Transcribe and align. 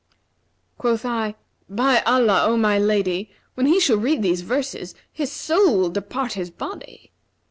Quoth 0.79 1.05
I, 1.05 1.35
'By 1.69 2.01
Allah, 2.07 2.45
O 2.47 2.57
my 2.57 2.79
lady, 2.79 3.29
when 3.53 3.67
he 3.67 3.79
shall 3.79 3.97
read 3.97 4.23
these 4.23 4.41
verses, 4.41 4.95
his 5.13 5.31
soul 5.31 5.77
will 5.77 5.89
depart 5.91 6.33
his 6.33 6.49
body!' 6.49 7.11